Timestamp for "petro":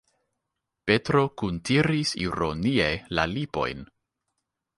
0.91-1.21